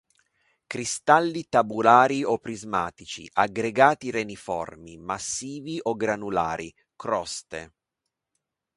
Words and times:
Cristalli 0.65 1.47
tabulari 1.47 2.23
o 2.23 2.39
prismatici, 2.39 3.29
aggregati 3.33 4.09
reniformi, 4.09 4.97
massivi 4.97 5.77
o 5.79 5.93
granulari, 5.95 6.73
croste. 6.95 7.71